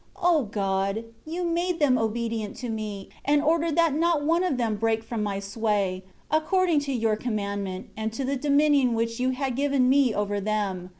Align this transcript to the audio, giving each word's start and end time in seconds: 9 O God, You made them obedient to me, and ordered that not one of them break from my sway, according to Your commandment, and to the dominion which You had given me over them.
9 0.15 0.23
O 0.33 0.43
God, 0.45 1.05
You 1.27 1.43
made 1.43 1.77
them 1.77 1.95
obedient 1.99 2.55
to 2.55 2.69
me, 2.69 3.09
and 3.23 3.39
ordered 3.43 3.75
that 3.75 3.93
not 3.93 4.23
one 4.23 4.43
of 4.43 4.57
them 4.57 4.75
break 4.75 5.03
from 5.03 5.21
my 5.21 5.39
sway, 5.39 6.03
according 6.31 6.79
to 6.79 6.91
Your 6.91 7.15
commandment, 7.15 7.89
and 7.95 8.11
to 8.13 8.25
the 8.25 8.35
dominion 8.35 8.95
which 8.95 9.19
You 9.19 9.29
had 9.29 9.55
given 9.55 9.87
me 9.89 10.11
over 10.11 10.39
them. 10.41 10.89